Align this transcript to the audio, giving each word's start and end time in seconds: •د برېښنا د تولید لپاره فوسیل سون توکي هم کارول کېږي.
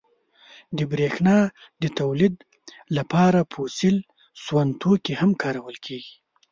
•د 0.77 0.79
برېښنا 0.91 1.37
د 1.81 1.83
تولید 1.99 2.35
لپاره 2.97 3.39
فوسیل 3.51 3.97
سون 4.43 4.67
توکي 4.81 5.13
هم 5.21 5.31
کارول 5.43 5.77
کېږي. 5.85 6.13